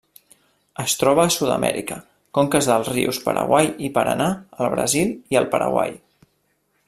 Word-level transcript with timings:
Es 0.83 0.93
troba 1.01 1.25
a 1.27 1.33
Sud-amèrica: 1.35 1.97
conques 2.37 2.69
dels 2.71 2.89
rius 2.95 3.21
Paraguai 3.27 3.69
i 3.89 3.93
Paranà 3.99 4.31
al 4.65 4.75
Brasil 4.77 5.15
i 5.35 5.41
el 5.43 5.49
Paraguai. 5.57 5.97